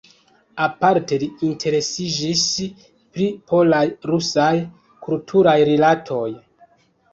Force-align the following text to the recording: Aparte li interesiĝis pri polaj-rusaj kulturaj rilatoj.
Aparte 0.67 1.19
li 1.23 1.27
interesiĝis 1.47 2.45
pri 3.19 3.29
polaj-rusaj 3.53 4.49
kulturaj 5.07 5.57
rilatoj. 5.73 6.27